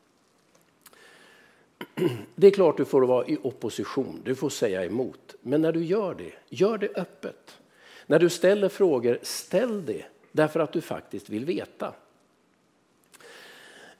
Det 2.34 2.46
är 2.46 2.50
klart 2.50 2.76
du 2.76 2.84
får 2.84 3.02
vara 3.02 3.26
i 3.26 3.38
opposition, 3.42 4.20
du 4.24 4.34
får 4.34 4.50
säga 4.50 4.84
emot. 4.84 5.34
Men 5.40 5.62
när 5.62 5.72
du 5.72 5.84
gör 5.84 6.14
det, 6.14 6.32
gör 6.48 6.78
det 6.78 6.96
öppet. 6.96 7.58
När 8.06 8.18
du 8.18 8.28
ställer 8.28 8.68
frågor, 8.68 9.18
ställ 9.22 9.86
det 9.86 10.04
därför 10.32 10.60
att 10.60 10.72
du 10.72 10.80
faktiskt 10.80 11.30
vill 11.30 11.44
veta. 11.44 11.94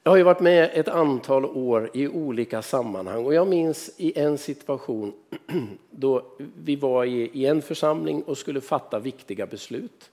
Jag 0.03 0.11
har 0.11 0.17
ju 0.17 0.23
varit 0.23 0.39
med 0.39 0.69
ett 0.73 0.87
antal 0.87 1.45
år 1.45 1.89
i 1.93 2.07
olika 2.07 2.61
sammanhang 2.61 3.25
och 3.25 3.33
jag 3.33 3.47
minns 3.47 3.91
i 3.97 4.19
en 4.19 4.37
situation 4.37 5.13
då 5.89 6.25
vi 6.63 6.75
var 6.75 7.05
i 7.05 7.45
en 7.45 7.61
församling 7.61 8.23
och 8.23 8.37
skulle 8.37 8.61
fatta 8.61 8.99
viktiga 8.99 9.45
beslut. 9.45 10.11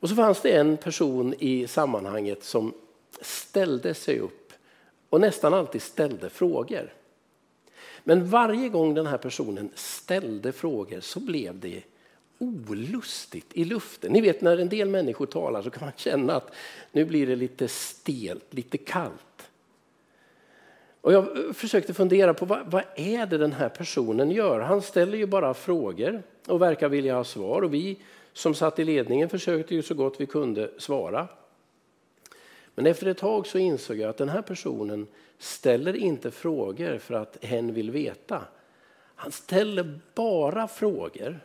Och 0.00 0.08
så 0.08 0.14
fanns 0.14 0.40
det 0.40 0.52
en 0.52 0.76
person 0.76 1.34
i 1.38 1.66
sammanhanget 1.66 2.44
som 2.44 2.74
ställde 3.20 3.94
sig 3.94 4.18
upp 4.18 4.52
och 5.10 5.20
nästan 5.20 5.54
alltid 5.54 5.82
ställde 5.82 6.30
frågor. 6.30 6.92
Men 8.04 8.28
varje 8.28 8.68
gång 8.68 8.94
den 8.94 9.06
här 9.06 9.18
personen 9.18 9.70
ställde 9.74 10.52
frågor 10.52 11.00
så 11.00 11.20
blev 11.20 11.60
det 11.60 11.82
olustigt 12.38 13.46
i 13.52 13.64
luften. 13.64 14.12
Ni 14.12 14.20
vet 14.20 14.40
när 14.40 14.58
en 14.58 14.68
del 14.68 14.88
människor 14.88 15.26
talar 15.26 15.62
så 15.62 15.70
kan 15.70 15.84
man 15.84 15.92
känna 15.96 16.34
att 16.34 16.52
nu 16.92 17.04
blir 17.04 17.26
det 17.26 17.36
lite 17.36 17.68
stelt, 17.68 18.54
lite 18.54 18.78
kallt. 18.78 19.50
Och 21.00 21.12
jag 21.12 21.56
försökte 21.56 21.94
fundera 21.94 22.34
på 22.34 22.44
vad, 22.44 22.70
vad, 22.70 22.84
är 22.96 23.26
det 23.26 23.38
den 23.38 23.52
här 23.52 23.68
personen 23.68 24.30
gör? 24.30 24.60
Han 24.60 24.82
ställer 24.82 25.18
ju 25.18 25.26
bara 25.26 25.54
frågor 25.54 26.22
och 26.46 26.62
verkar 26.62 26.88
vilja 26.88 27.14
ha 27.14 27.24
svar. 27.24 27.62
Och 27.62 27.74
vi 27.74 27.98
som 28.32 28.54
satt 28.54 28.78
i 28.78 28.84
ledningen 28.84 29.28
försökte 29.28 29.74
ju 29.74 29.82
så 29.82 29.94
gott 29.94 30.20
vi 30.20 30.26
kunde 30.26 30.70
svara. 30.78 31.28
Men 32.74 32.86
efter 32.86 33.06
ett 33.06 33.18
tag 33.18 33.46
så 33.46 33.58
insåg 33.58 33.96
jag 33.96 34.10
att 34.10 34.16
den 34.16 34.28
här 34.28 34.42
personen 34.42 35.06
ställer 35.38 35.96
inte 35.96 36.30
frågor 36.30 36.98
för 36.98 37.14
att 37.14 37.44
hen 37.44 37.74
vill 37.74 37.90
veta. 37.90 38.44
Han 39.14 39.32
ställer 39.32 40.00
bara 40.14 40.68
frågor 40.68 41.40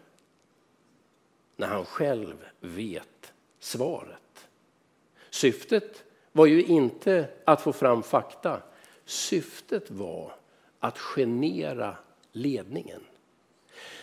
när 1.56 1.68
han 1.68 1.86
själv 1.86 2.36
vet 2.60 3.34
svaret. 3.60 4.48
Syftet 5.30 6.04
var 6.32 6.46
ju 6.46 6.64
inte 6.64 7.28
att 7.46 7.62
få 7.62 7.74
fram 7.74 8.04
fakta. 8.04 8.62
Syftet 9.06 9.92
var 9.92 10.36
att 10.80 10.98
genera 10.98 11.98
ledningen. 12.32 13.02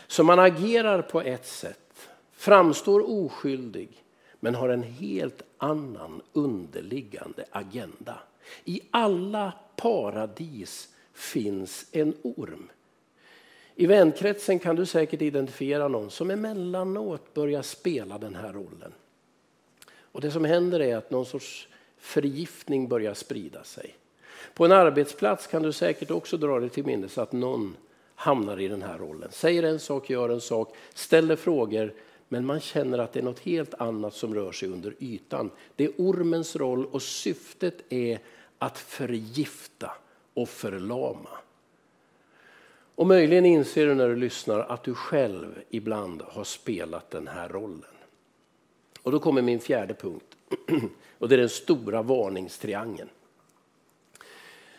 Så 0.06 0.24
man 0.24 0.38
agerar 0.38 1.02
på 1.02 1.20
ett 1.20 1.46
sätt, 1.46 1.81
framstår 2.42 3.10
oskyldig 3.10 3.88
men 4.40 4.54
har 4.54 4.68
en 4.68 4.82
helt 4.82 5.42
annan 5.58 6.22
underliggande 6.32 7.44
agenda. 7.50 8.18
I 8.64 8.80
alla 8.90 9.52
paradis 9.76 10.88
finns 11.12 11.86
en 11.92 12.14
orm. 12.22 12.68
I 13.74 13.86
vänkretsen 13.86 14.58
kan 14.58 14.76
du 14.76 14.86
säkert 14.86 15.22
identifiera 15.22 15.88
någon 15.88 16.10
som 16.10 16.30
emellanåt 16.30 17.34
börjar 17.34 17.62
spela 17.62 18.18
den 18.18 18.34
här 18.34 18.52
rollen. 18.52 18.92
Och 19.98 20.20
det 20.20 20.30
som 20.30 20.44
händer 20.44 20.80
är 20.80 20.96
att 20.96 21.10
någon 21.10 21.26
sorts 21.26 21.68
förgiftning 21.98 22.88
börjar 22.88 23.14
sprida 23.14 23.64
sig. 23.64 23.96
På 24.54 24.64
en 24.64 24.72
arbetsplats 24.72 25.46
kan 25.46 25.62
du 25.62 25.72
säkert 25.72 26.10
också 26.10 26.36
dra 26.36 26.60
dig 26.60 26.68
till 26.68 26.86
minnes 26.86 27.18
att 27.18 27.32
någon 27.32 27.76
hamnar 28.14 28.60
i 28.60 28.68
den 28.68 28.82
här 28.82 28.98
rollen. 28.98 29.28
Säger 29.32 29.62
en 29.62 29.80
sak, 29.80 30.10
gör 30.10 30.28
en 30.28 30.40
sak, 30.40 30.76
ställer 30.94 31.36
frågor 31.36 31.92
men 32.32 32.46
man 32.46 32.60
känner 32.60 32.98
att 32.98 33.12
det 33.12 33.20
är 33.20 33.24
något 33.24 33.40
helt 33.40 33.74
annat 33.74 34.14
som 34.14 34.34
rör 34.34 34.52
sig 34.52 34.68
under 34.68 34.94
ytan. 34.98 35.50
Det 35.76 35.84
är 35.84 35.92
ormens 35.98 36.56
roll 36.56 36.86
och 36.86 37.02
syftet 37.02 37.92
är 37.92 38.18
att 38.58 38.78
förgifta 38.78 39.90
och 40.34 40.48
förlama. 40.48 41.30
Och 42.94 43.06
möjligen 43.06 43.46
inser 43.46 43.86
du 43.86 43.94
när 43.94 44.08
du 44.08 44.16
lyssnar 44.16 44.60
att 44.60 44.84
du 44.84 44.94
själv 44.94 45.62
ibland 45.70 46.22
har 46.22 46.44
spelat 46.44 47.10
den 47.10 47.28
här 47.28 47.48
rollen. 47.48 47.94
Och 49.02 49.12
då 49.12 49.18
kommer 49.18 49.42
min 49.42 49.60
fjärde 49.60 49.94
punkt. 49.94 50.36
Och 51.18 51.28
det 51.28 51.34
är 51.34 51.38
den 51.38 51.48
stora 51.48 52.02
varningstriangeln. 52.02 53.08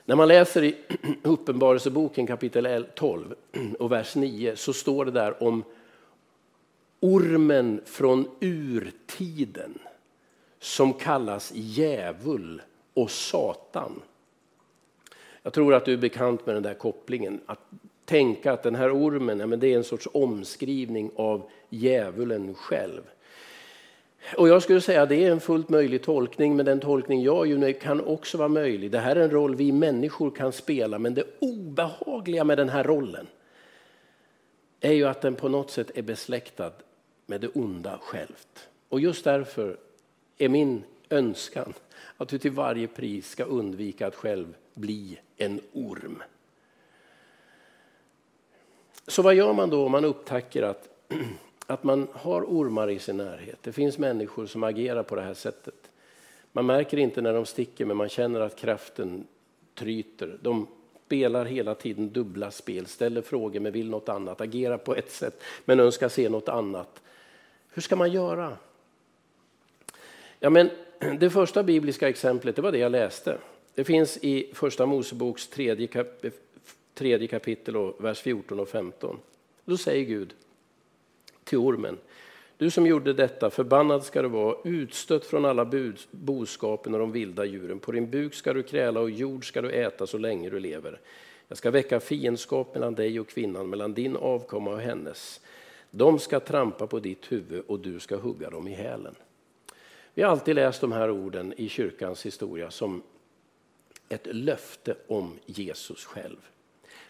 När 0.06 0.16
man 0.16 0.28
läser 0.28 0.64
i 0.64 0.76
Uppenbarelseboken 1.24 2.28
kapitel 2.28 2.86
12 2.96 3.36
och 3.80 3.92
vers 3.92 4.16
9 4.16 4.56
så 4.56 4.74
står 4.74 5.06
det 5.06 5.12
där 5.12 5.44
om 5.44 5.64
ormen 7.04 7.82
från 7.86 8.28
urtiden 8.40 9.80
som 10.60 10.94
kallas 10.94 11.52
djävul 11.56 12.62
och 12.94 13.12
Satan. 13.12 14.02
Jag 15.42 15.54
tror 15.54 15.74
att 15.74 15.86
du 15.86 15.94
är 15.94 15.98
bekant 15.98 16.46
med 16.46 16.56
den 16.56 16.64
där 16.64 16.74
kopplingen. 16.74 17.40
Att 17.46 17.60
tänka 18.06 18.54
att 18.54 18.64
den 18.64 18.76
här 18.76 18.96
ormen 18.96 19.40
ja, 19.40 19.48
men 19.48 19.60
det 19.60 19.74
är 19.74 19.78
en 19.78 19.84
sorts 19.84 20.08
omskrivning 20.14 21.12
av 21.16 21.50
djävulen 21.70 22.56
själv. 22.56 23.02
Och 24.38 24.48
jag 24.48 24.64
skulle 24.64 24.82
säga 24.82 25.02
att 25.02 25.10
det 25.10 25.26
är 25.26 25.32
en 25.32 25.40
fullt 25.40 25.70
möjlig 25.70 26.04
tolkning, 26.04 26.56
men 26.56 26.66
den 26.66 26.80
tolkning 26.80 27.22
jag 27.22 27.48
gör 27.48 27.72
kan 27.72 28.02
också 28.02 28.38
vara 28.38 28.48
möjlig. 28.48 28.92
Det 28.92 29.00
här 29.00 29.16
är 29.16 29.24
en 29.24 29.32
roll 29.32 29.56
vi 29.56 29.72
människor 29.72 30.32
kan 30.32 30.52
spela, 30.52 31.00
men 31.00 31.14
det 31.14 31.24
obehagliga 31.40 32.44
med 32.44 32.58
den 32.58 32.70
här 32.70 32.84
rollen 32.84 33.28
är 34.80 34.94
ju 34.94 35.06
att 35.06 35.22
den 35.22 35.36
på 35.36 35.50
något 35.50 35.72
sätt 35.72 35.92
är 35.96 36.02
besläktad 36.02 36.72
med 37.26 37.42
det 37.42 37.48
onda 37.48 38.00
självt. 38.02 38.70
Och 38.90 39.00
just 39.00 39.24
därför 39.24 39.78
är 40.38 40.50
min 40.50 40.84
önskan 41.10 41.74
att 42.18 42.30
du 42.30 42.38
till 42.38 42.52
varje 42.52 42.88
pris 42.88 43.30
ska 43.30 43.44
undvika 43.44 44.08
att 44.08 44.16
själv 44.16 44.56
bli 44.74 45.20
en 45.38 45.62
orm. 45.74 46.24
Så 49.08 49.22
vad 49.22 49.36
gör 49.36 49.54
man 49.54 49.70
då 49.70 49.86
om 49.86 49.92
man 49.92 50.06
upptäcker 50.06 50.64
att, 50.64 50.90
att 51.68 51.84
man 51.84 52.08
har 52.12 52.42
ormar 52.42 52.90
i 52.90 53.00
sin 53.00 53.18
närhet? 53.18 53.60
Det 53.62 53.72
finns 53.72 53.98
människor 53.98 54.46
som 54.46 54.64
agerar 54.64 55.04
på 55.04 55.16
det 55.16 55.22
här 55.22 55.34
sättet. 55.34 55.92
Man 56.52 56.66
märker 56.66 56.98
inte 56.98 57.22
när 57.22 57.34
de 57.34 57.46
sticker 57.46 57.86
men 57.86 57.98
man 57.98 58.10
känner 58.10 58.40
att 58.40 58.56
kraften 58.56 59.28
tryter. 59.76 60.38
De 60.42 60.68
spelar 61.06 61.46
hela 61.46 61.76
tiden 61.76 62.10
dubbla 62.10 62.52
spel, 62.52 62.86
ställer 62.86 63.22
frågor 63.22 63.60
men 63.60 63.72
vill 63.72 63.90
något 63.90 64.10
annat, 64.10 64.42
agerar 64.42 64.78
på 64.78 64.96
ett 64.96 65.12
sätt 65.12 65.42
men 65.66 65.80
önskar 65.80 66.10
se 66.10 66.30
något 66.30 66.50
annat. 66.50 67.02
Hur 67.74 67.82
ska 67.82 67.96
man 67.96 68.12
göra? 68.12 68.58
Ja, 70.40 70.50
men 70.50 70.70
det 71.20 71.30
första 71.30 71.64
bibliska 71.64 72.10
exemplet 72.10 72.56
det 72.56 72.62
var 72.62 72.72
det 72.72 72.78
jag 72.78 72.92
läste. 72.92 73.38
Det 73.76 73.84
finns 73.84 74.18
i 74.18 74.52
Första 74.54 74.86
Moseboks 74.86 75.48
tredje, 75.48 75.88
kap 75.88 76.26
tredje 76.94 77.28
kapitel, 77.28 77.78
och 77.78 78.04
vers 78.04 78.22
14 78.22 78.60
och 78.60 78.70
15. 78.70 79.20
Då 79.66 79.78
säger 79.78 80.06
Gud 80.06 80.34
till 81.44 81.58
ormen, 81.58 81.98
du 82.58 82.72
som 82.72 82.88
gjorde 82.88 83.14
detta, 83.14 83.50
förbannad 83.50 84.04
ska 84.04 84.22
du 84.22 84.28
vara, 84.28 84.56
utstött 84.64 85.26
från 85.26 85.46
alla 85.46 85.72
boskapen 86.12 86.94
och 86.94 87.00
de 87.00 87.12
vilda 87.12 87.46
djuren. 87.46 87.80
På 87.80 87.92
din 87.92 88.10
buk 88.10 88.34
ska 88.34 88.54
du 88.54 88.64
kräla 88.64 89.00
och 89.00 89.10
jord 89.10 89.48
ska 89.48 89.62
du 89.62 89.72
äta 89.72 90.08
så 90.08 90.18
länge 90.18 90.50
du 90.50 90.60
lever. 90.60 91.00
Jag 91.48 91.58
ska 91.58 91.72
väcka 91.72 92.00
fiendskap 92.00 92.74
mellan 92.74 92.96
dig 92.96 93.20
och 93.20 93.28
kvinnan, 93.28 93.70
mellan 93.70 93.94
din 93.94 94.16
avkomma 94.16 94.72
och 94.72 94.80
hennes. 94.80 95.42
De 95.96 96.20
ska 96.20 96.40
trampa 96.40 96.88
på 96.88 97.00
ditt 97.00 97.32
huvud 97.32 97.64
och 97.68 97.80
du 97.80 98.00
ska 98.00 98.18
hugga 98.18 98.50
dem 98.50 98.68
i 98.68 98.74
hälen. 98.74 99.16
Vi 100.14 100.22
har 100.22 100.30
alltid 100.32 100.56
läst 100.56 100.82
de 100.82 100.92
här 100.92 101.12
orden 101.12 101.54
i 101.58 101.70
kyrkans 101.70 102.26
historia 102.26 102.72
som 102.72 103.04
ett 104.10 104.26
löfte 104.26 104.96
om 105.08 105.40
Jesus 105.46 106.06
själv. 106.06 106.38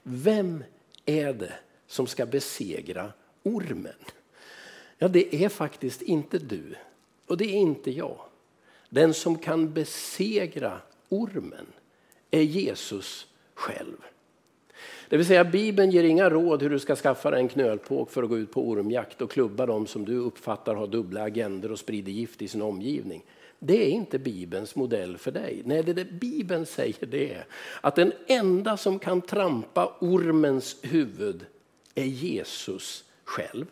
Vem 0.03 0.63
är 1.05 1.33
det 1.33 1.53
som 1.87 2.07
ska 2.07 2.25
besegra 2.25 3.13
ormen? 3.43 3.95
Ja, 4.97 5.07
det 5.07 5.43
är 5.43 5.49
faktiskt 5.49 6.01
inte 6.01 6.39
du 6.39 6.75
och 7.27 7.37
det 7.37 7.45
är 7.45 7.59
inte 7.59 7.91
jag. 7.91 8.19
Den 8.89 9.13
som 9.13 9.37
kan 9.37 9.73
besegra 9.73 10.81
ormen 11.09 11.65
är 12.31 12.41
Jesus 12.41 13.27
själv. 13.53 13.97
Det 15.13 15.17
vill 15.17 15.25
säga 15.25 15.43
Bibeln 15.43 15.91
ger 15.91 16.03
inga 16.03 16.29
råd 16.29 16.61
hur 16.61 16.69
du 16.69 16.79
ska 16.79 16.95
skaffa 16.95 17.31
dig 17.31 17.39
en 17.39 17.47
knölpåk 17.47 18.11
för 18.11 18.23
att 18.23 18.29
gå 18.29 18.37
ut 18.37 18.51
på 18.51 18.69
ormjakt 18.69 19.21
och 19.21 19.31
klubba 19.31 19.65
dem 19.65 19.87
som 19.87 20.05
du 20.05 20.17
uppfattar 20.17 20.75
har 20.75 20.87
dubbla 20.87 21.21
agender 21.21 21.71
och 21.71 21.79
sprider 21.79 22.11
gift 22.11 22.41
i 22.41 22.47
sin 22.47 22.61
omgivning. 22.61 23.25
Det 23.59 23.85
är 23.85 23.89
inte 23.89 24.19
Bibelns 24.19 24.75
modell 24.75 25.17
för 25.17 25.31
dig. 25.31 25.61
Nej, 25.65 25.83
det, 25.83 25.93
det 25.93 26.05
Bibeln 26.05 26.65
säger 26.65 27.05
det 27.05 27.33
är 27.33 27.45
att 27.81 27.95
den 27.95 28.13
enda 28.27 28.77
som 28.77 28.99
kan 28.99 29.21
trampa 29.21 29.97
ormens 29.99 30.77
huvud 30.81 31.45
är 31.95 32.05
Jesus 32.05 33.03
själv. 33.23 33.65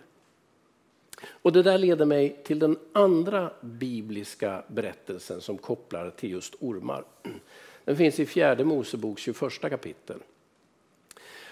Och 1.28 1.52
Det 1.52 1.64
där 1.64 1.78
leder 1.78 2.06
mig 2.06 2.42
till 2.44 2.60
den 2.60 2.78
andra 2.94 3.52
bibliska 3.62 4.64
berättelsen 4.68 5.42
som 5.42 5.58
kopplar 5.58 6.10
till 6.10 6.32
just 6.32 6.56
ormar. 6.60 7.04
Den 7.86 7.98
finns 7.98 8.20
i 8.20 8.26
fjärde 8.26 8.64
Mosebok 8.64 9.20
21 9.20 9.60
kapitel. 9.62 10.18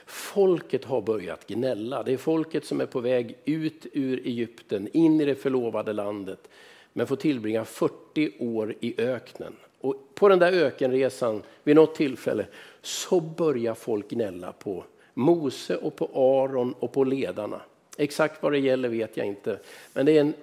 Folket 0.09 0.85
har 0.85 1.01
börjat 1.01 1.47
gnälla. 1.47 2.03
Det 2.03 2.13
är 2.13 2.17
folket 2.17 2.65
som 2.65 2.81
är 2.81 2.85
på 2.85 2.99
väg 2.99 3.35
ut 3.45 3.85
ur 3.93 4.27
Egypten, 4.27 4.89
in 4.93 5.21
i 5.21 5.25
det 5.25 5.35
förlovade 5.35 5.93
landet, 5.93 6.49
men 6.93 7.07
får 7.07 7.15
tillbringa 7.15 7.65
40 7.65 8.31
år 8.39 8.75
i 8.79 9.01
öknen. 9.01 9.55
Och 9.81 9.95
på 10.15 10.29
den 10.29 10.39
där 10.39 10.51
ökenresan, 10.51 11.43
vid 11.63 11.75
något 11.75 11.95
tillfälle, 11.95 12.45
så 12.81 13.19
börjar 13.19 13.73
folk 13.73 14.09
gnälla 14.09 14.51
på 14.51 14.83
Mose 15.13 15.75
och 15.75 15.95
på 15.95 16.09
Aron 16.13 16.73
och 16.79 16.91
på 16.91 17.03
ledarna. 17.03 17.61
Exakt 17.97 18.43
vad 18.43 18.51
det 18.51 18.59
gäller 18.59 18.89
vet 18.89 19.17
jag 19.17 19.27
inte. 19.27 19.59
Men 19.93 20.05
det, 20.05 20.17
en, 20.17 20.33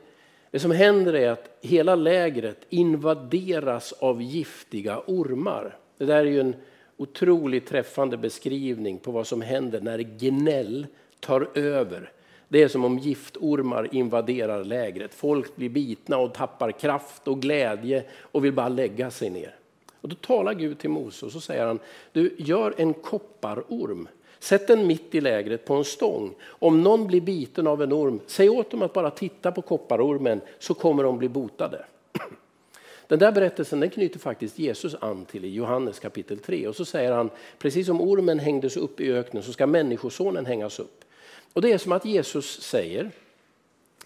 det 0.50 0.58
som 0.58 0.70
händer 0.70 1.14
är 1.14 1.30
att 1.30 1.58
hela 1.61 1.94
lägret 1.94 2.66
invaderas 2.68 3.92
av 3.92 4.23
giftiga 4.23 5.02
ormar. 5.06 5.76
Det 5.99 6.04
där 6.04 6.16
är 6.16 6.25
ju 6.25 6.40
en 6.40 6.56
otroligt 6.96 7.66
träffande 7.66 8.16
beskrivning 8.16 8.98
på 8.98 9.10
vad 9.10 9.26
som 9.26 9.42
händer 9.42 9.80
när 9.80 9.98
gnäll 9.98 10.86
tar 11.20 11.48
över. 11.54 12.12
Det 12.48 12.62
är 12.62 12.68
som 12.68 12.84
om 12.84 12.98
giftormar 12.98 13.94
invaderar 13.94 14.64
lägret. 14.64 15.14
Folk 15.14 15.56
blir 15.56 15.68
bitna 15.68 16.18
och 16.18 16.34
tappar 16.34 16.72
kraft 16.72 17.28
och 17.28 17.42
glädje 17.42 18.04
och 18.20 18.44
vill 18.44 18.52
bara 18.52 18.68
lägga 18.68 19.11
sig 19.11 19.30
ner. 19.30 19.54
Och 20.00 20.09
då 20.09 20.16
talar 20.16 20.54
Gud 20.54 20.78
till 20.78 20.90
Mose 20.90 21.26
och 21.26 21.32
så 21.32 21.40
säger 21.40 21.66
han, 21.66 21.78
du 22.12 22.35
gör 22.38 22.74
en 22.76 22.94
kopparorm 22.94 24.09
Sätt 24.38 24.66
den 24.66 24.87
mitt 24.87 25.14
i 25.14 25.20
lägret 25.20 25.64
på 25.64 25.74
en 25.74 25.85
stång. 25.85 26.35
Om 26.44 26.82
någon 26.82 27.06
blir 27.06 27.20
biten 27.20 27.66
av 27.66 27.82
en 27.82 27.92
orm, 27.92 28.20
säg 28.26 28.48
åt 28.48 28.70
dem 28.70 28.82
att 28.82 28.92
bara 28.92 29.11
titta 29.11 29.52
på 29.52 29.62
kopparormen 29.62 30.40
så 30.59 30.74
kommer 30.74 31.02
de 31.02 31.18
bli 31.18 31.28
botade. 31.28 31.85
Den 33.09 33.19
där 33.19 33.33
berättelsen 33.33 33.81
den 33.81 33.90
knyter 33.90 34.19
faktiskt 34.19 34.59
Jesus 34.59 34.95
an 35.01 35.25
till 35.25 35.45
i 35.45 35.55
Johannes 35.55 35.99
kapitel 35.99 36.38
3. 36.38 36.69
Och 36.69 36.77
så 36.77 36.85
säger 36.85 37.12
han, 37.12 37.31
precis 37.59 37.87
som 37.87 38.01
ormen 38.01 38.38
hängdes 38.38 38.77
upp 38.77 39.01
i 39.01 39.12
öknen 39.12 39.42
så 39.42 39.53
ska 39.53 39.66
människosonen 39.66 40.47
hängas 40.47 40.79
upp. 40.79 41.05
Och 41.53 41.62
det 41.62 41.73
är 41.73 41.79
som 41.79 41.92
att 41.92 42.05
Jesus 42.05 42.62
säger, 42.62 43.11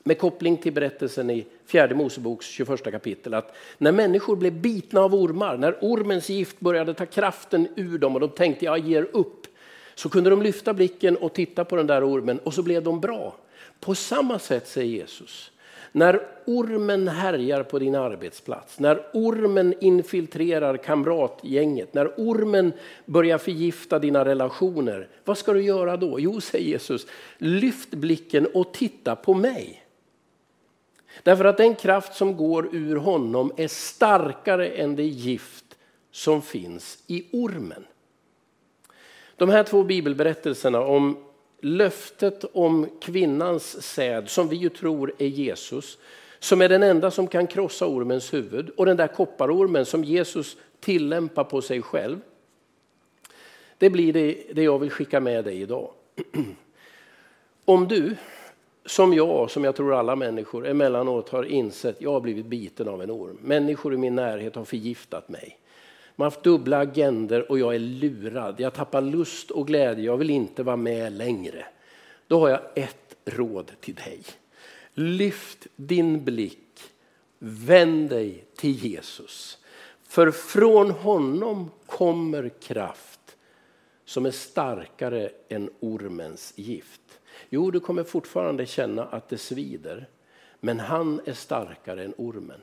med 0.02 0.18
koppling 0.18 0.56
till 0.56 0.72
berättelsen 0.72 1.30
i 1.30 1.46
fjärde 1.66 1.94
Moseboks 1.94 2.46
21 2.46 2.84
kapitel, 2.84 3.34
att 3.34 3.56
när 3.78 3.92
människor 3.92 4.36
blev 4.36 4.52
bitna 4.52 5.00
av 5.00 5.14
ormar, 5.14 5.56
när 5.56 5.78
ormens 5.80 6.28
gift 6.28 6.60
började 6.60 6.94
ta 6.94 7.06
kraften 7.06 7.68
ur 7.76 7.98
dem 7.98 8.14
och 8.14 8.20
de 8.20 8.28
tänkte 8.28 8.64
jag 8.64 8.78
ger 8.78 9.08
upp, 9.12 9.46
så 9.94 10.08
kunde 10.08 10.30
de 10.30 10.42
lyfta 10.42 10.74
blicken 10.74 11.16
och 11.16 11.32
titta 11.32 11.64
på 11.64 11.76
den 11.76 11.86
där 11.86 12.08
ormen 12.08 12.38
och 12.38 12.54
så 12.54 12.62
blev 12.62 12.82
de 12.82 13.00
bra. 13.00 13.36
På 13.80 13.94
samma 13.94 14.38
sätt 14.38 14.68
säger 14.68 14.88
Jesus, 14.88 15.52
när 15.92 16.26
ormen 16.44 17.08
härjar 17.08 17.62
på 17.62 17.78
din 17.78 17.94
arbetsplats, 17.94 18.78
när 18.78 19.06
ormen 19.12 19.74
infiltrerar 19.80 20.76
kamratgänget, 20.76 21.94
när 21.94 22.14
ormen 22.16 22.72
börjar 23.04 23.38
förgifta 23.38 23.98
dina 23.98 24.24
relationer, 24.24 25.08
vad 25.24 25.38
ska 25.38 25.52
du 25.52 25.62
göra 25.62 25.96
då? 25.96 26.20
Jo, 26.20 26.40
säger 26.40 26.66
Jesus, 26.66 27.06
lyft 27.38 27.90
blicken 27.90 28.46
och 28.54 28.72
titta 28.74 29.16
på 29.16 29.34
mig. 29.34 29.84
Därför 31.22 31.44
att 31.44 31.56
den 31.56 31.74
kraft 31.74 32.14
som 32.14 32.36
går 32.36 32.68
ur 32.72 32.96
honom 32.96 33.52
är 33.56 33.68
starkare 33.68 34.68
än 34.68 34.96
det 34.96 35.02
gift 35.02 35.64
som 36.10 36.42
finns 36.42 37.02
i 37.06 37.26
ormen. 37.32 37.84
De 39.36 39.48
här 39.48 39.64
två 39.64 39.82
bibelberättelserna 39.82 40.80
om 40.80 41.16
löftet 41.60 42.44
om 42.52 42.86
kvinnans 43.00 43.82
säd, 43.82 44.28
som 44.28 44.48
vi 44.48 44.56
ju 44.56 44.68
tror 44.68 45.12
är 45.18 45.26
Jesus, 45.26 45.98
som 46.38 46.62
är 46.62 46.68
den 46.68 46.82
enda 46.82 47.10
som 47.10 47.26
kan 47.26 47.46
krossa 47.46 47.86
ormens 47.86 48.34
huvud, 48.34 48.70
och 48.70 48.86
den 48.86 48.96
där 48.96 49.06
kopparormen 49.06 49.84
som 49.84 50.04
Jesus 50.04 50.56
tillämpar 50.80 51.44
på 51.44 51.62
sig 51.62 51.82
själv. 51.82 52.20
Det 53.78 53.90
blir 53.90 54.12
det, 54.12 54.42
det 54.52 54.62
jag 54.62 54.78
vill 54.78 54.90
skicka 54.90 55.20
med 55.20 55.44
dig 55.44 55.60
idag. 55.60 55.90
Om 57.64 57.88
du, 57.88 58.16
som 58.86 59.14
jag, 59.14 59.50
som 59.50 59.64
jag 59.64 59.76
tror 59.76 59.94
alla 59.94 60.16
människor, 60.16 60.68
emellanåt 60.68 61.28
har 61.28 61.44
insett 61.44 61.96
att 61.96 62.02
jag 62.02 62.12
har 62.12 62.20
blivit 62.20 62.46
biten 62.46 62.88
av 62.88 63.02
en 63.02 63.10
orm. 63.10 63.38
Människor 63.42 63.94
i 63.94 63.96
min 63.96 64.14
närhet 64.14 64.54
har 64.54 64.64
förgiftat 64.64 65.28
mig. 65.28 65.59
Man 66.20 66.24
har 66.24 66.30
haft 66.30 66.44
dubbla 66.44 66.78
agender 66.78 67.50
och 67.50 67.58
jag 67.58 67.74
är 67.74 67.78
lurad. 67.78 68.60
Jag 68.60 68.74
tappar 68.74 69.00
lust 69.00 69.50
och 69.50 69.66
glädje, 69.66 70.04
jag 70.04 70.16
vill 70.16 70.30
inte 70.30 70.62
vara 70.62 70.76
med 70.76 71.12
längre. 71.12 71.64
Då 72.26 72.40
har 72.40 72.48
jag 72.48 72.60
ett 72.74 73.16
råd 73.24 73.72
till 73.80 73.94
dig. 73.94 74.20
Lyft 74.94 75.66
din 75.76 76.24
blick, 76.24 76.80
vänd 77.38 78.10
dig 78.10 78.44
till 78.56 78.70
Jesus. 78.70 79.58
För 80.02 80.30
från 80.30 80.90
honom 80.90 81.70
kommer 81.86 82.48
kraft 82.48 83.36
som 84.04 84.26
är 84.26 84.30
starkare 84.30 85.30
än 85.48 85.70
ormens 85.80 86.52
gift. 86.56 87.20
Jo, 87.48 87.70
du 87.70 87.80
kommer 87.80 88.04
fortfarande 88.04 88.66
känna 88.66 89.04
att 89.04 89.28
det 89.28 89.38
svider, 89.38 90.08
men 90.60 90.80
han 90.80 91.20
är 91.24 91.32
starkare 91.32 92.04
än 92.04 92.14
ormen. 92.16 92.60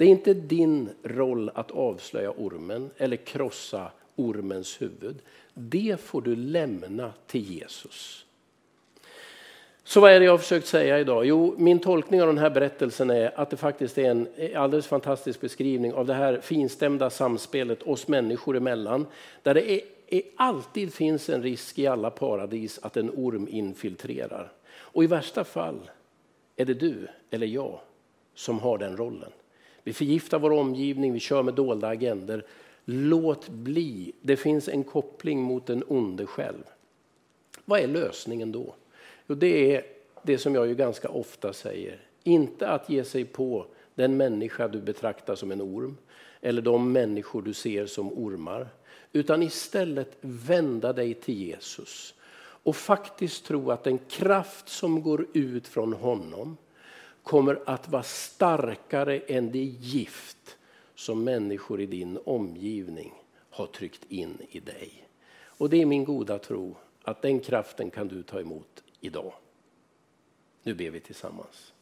Det 0.00 0.04
är 0.04 0.08
inte 0.08 0.34
din 0.34 0.90
roll 1.02 1.50
att 1.54 1.70
avslöja 1.70 2.30
ormen 2.30 2.90
eller 2.96 3.16
krossa 3.16 3.90
ormens 4.16 4.82
huvud. 4.82 5.16
Det 5.54 6.00
får 6.00 6.22
du 6.22 6.36
lämna 6.36 7.12
till 7.26 7.42
Jesus. 7.42 8.26
Så 9.84 10.00
vad 10.00 10.12
är 10.12 10.20
det 10.20 10.26
jag 10.26 10.32
har 10.32 10.38
försökt 10.38 10.66
säga 10.66 10.98
idag? 10.98 11.24
Jo, 11.24 11.54
min 11.58 11.78
tolkning 11.78 12.20
av 12.20 12.26
den 12.26 12.38
här 12.38 12.50
berättelsen 12.50 13.10
är 13.10 13.40
att 13.40 13.50
det 13.50 13.56
faktiskt 13.56 13.98
är 13.98 14.10
en 14.10 14.28
alldeles 14.56 14.86
fantastisk 14.86 15.40
beskrivning 15.40 15.94
av 15.94 16.06
det 16.06 16.14
här 16.14 16.40
finstämda 16.40 17.10
samspelet 17.10 17.82
oss 17.82 18.08
människor 18.08 18.56
emellan. 18.56 19.06
Där 19.42 19.54
det 19.54 19.70
är, 19.72 19.80
är, 20.08 20.22
alltid 20.36 20.94
finns 20.94 21.28
en 21.28 21.42
risk 21.42 21.78
i 21.78 21.86
alla 21.86 22.10
paradis 22.10 22.78
att 22.82 22.96
en 22.96 23.10
orm 23.10 23.48
infiltrerar. 23.50 24.52
Och 24.72 25.04
i 25.04 25.06
värsta 25.06 25.44
fall 25.44 25.90
är 26.56 26.64
det 26.64 26.74
du 26.74 27.08
eller 27.30 27.46
jag 27.46 27.80
som 28.34 28.58
har 28.58 28.78
den 28.78 28.96
rollen. 28.96 29.32
Vi 29.84 29.92
förgiftar 29.92 30.38
vår 30.38 30.50
omgivning, 30.50 31.12
vi 31.12 31.20
kör 31.20 31.42
med 31.42 31.54
dolda 31.54 31.88
agender. 31.88 32.44
Låt 32.84 33.48
bli. 33.48 34.12
Det 34.22 34.36
finns 34.36 34.68
en 34.68 34.84
koppling 34.84 35.42
mot 35.42 35.66
den 35.66 35.84
onde 35.88 36.26
själv. 36.26 36.62
Vad 37.64 37.80
är 37.80 37.86
lösningen 37.86 38.52
då? 38.52 38.74
Jo, 39.26 39.34
det 39.34 39.76
är 39.76 39.82
det 40.22 40.38
som 40.38 40.54
jag 40.54 40.66
ju 40.66 40.74
ganska 40.74 41.08
ofta 41.08 41.52
säger. 41.52 42.00
Inte 42.22 42.68
att 42.68 42.90
ge 42.90 43.04
sig 43.04 43.24
på 43.24 43.66
den 43.94 44.16
människa 44.16 44.68
du 44.68 44.80
betraktar 44.80 45.34
som 45.34 45.50
en 45.52 45.62
orm 45.62 45.96
eller 46.40 46.62
de 46.62 46.92
människor 46.92 47.42
du 47.42 47.52
ser 47.52 47.86
som 47.86 48.12
ormar. 48.12 48.68
utan 49.12 49.42
istället 49.42 50.16
vända 50.20 50.92
dig 50.92 51.14
till 51.14 51.34
Jesus 51.34 52.14
och 52.62 52.76
faktiskt 52.76 53.44
tro 53.44 53.70
att 53.70 53.84
den 53.84 53.98
kraft 53.98 54.68
som 54.68 55.02
går 55.02 55.26
ut 55.32 55.68
från 55.68 55.92
honom 55.92 56.56
kommer 57.22 57.60
att 57.66 57.88
vara 57.88 58.02
starkare 58.02 59.18
än 59.18 59.52
det 59.52 59.64
gift 59.64 60.56
som 60.94 61.24
människor 61.24 61.80
i 61.80 61.86
din 61.86 62.18
omgivning 62.24 63.12
har 63.50 63.66
tryckt 63.66 64.04
in 64.08 64.38
i 64.50 64.60
dig. 64.60 65.06
Och 65.42 65.70
det 65.70 65.82
är 65.82 65.86
min 65.86 66.04
goda 66.04 66.38
tro 66.38 66.76
att 67.02 67.22
den 67.22 67.40
kraften 67.40 67.90
kan 67.90 68.08
du 68.08 68.22
ta 68.22 68.40
emot 68.40 68.82
idag. 69.00 69.32
Nu 70.62 70.74
ber 70.74 70.90
vi 70.90 71.00
tillsammans. 71.00 71.72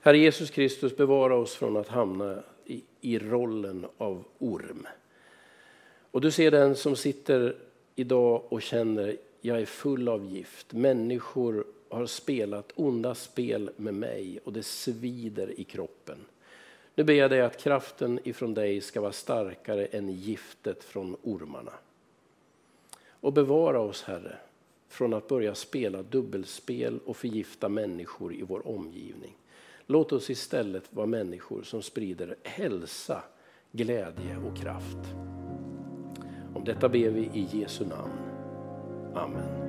Herre 0.00 0.18
Jesus 0.18 0.50
Kristus, 0.50 0.96
bevara 0.96 1.36
oss 1.36 1.54
från 1.54 1.76
att 1.76 1.88
hamna 1.88 2.42
i, 2.64 2.82
i 3.00 3.18
rollen 3.18 3.86
av 3.98 4.24
orm. 4.38 4.86
Och 6.10 6.20
du 6.20 6.30
ser 6.30 6.50
den 6.50 6.76
som 6.76 6.96
sitter 6.96 7.56
idag 7.94 8.42
och 8.48 8.62
känner 8.62 9.16
jag 9.40 9.60
är 9.60 9.66
full 9.66 10.08
av 10.08 10.24
gift. 10.24 10.72
Människor 10.72 11.66
har 11.88 12.06
spelat 12.06 12.72
onda 12.74 13.14
spel 13.14 13.70
med 13.76 13.94
mig 13.94 14.40
och 14.44 14.52
det 14.52 14.62
svider 14.62 15.60
i 15.60 15.64
kroppen. 15.64 16.18
Nu 16.94 17.04
ber 17.04 17.14
jag 17.14 17.30
dig 17.30 17.40
att 17.40 17.60
kraften 17.60 18.20
ifrån 18.24 18.54
dig 18.54 18.80
ska 18.80 19.00
vara 19.00 19.12
starkare 19.12 19.86
än 19.86 20.12
giftet 20.12 20.84
från 20.84 21.16
ormarna. 21.22 21.72
Och 23.08 23.32
bevara 23.32 23.80
oss 23.80 24.02
Herre 24.02 24.36
från 24.88 25.14
att 25.14 25.28
börja 25.28 25.54
spela 25.54 26.02
dubbelspel 26.02 26.98
och 27.04 27.16
förgifta 27.16 27.68
människor 27.68 28.34
i 28.34 28.42
vår 28.42 28.68
omgivning. 28.68 29.36
Låt 29.86 30.12
oss 30.12 30.30
istället 30.30 30.84
vara 30.90 31.06
människor 31.06 31.62
som 31.62 31.82
sprider 31.82 32.36
hälsa, 32.42 33.22
glädje 33.72 34.36
och 34.36 34.56
kraft. 34.56 34.98
Om 36.54 36.64
detta 36.64 36.88
ber 36.88 37.10
vi 37.10 37.20
i 37.20 37.48
Jesu 37.52 37.84
namn. 37.86 38.12
Amen. 39.14 39.63